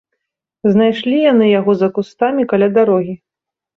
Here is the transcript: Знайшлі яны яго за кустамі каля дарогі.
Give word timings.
Знайшлі 0.75 1.17
яны 1.31 1.45
яго 1.59 1.71
за 1.81 1.91
кустамі 1.99 2.49
каля 2.55 2.67
дарогі. 2.79 3.15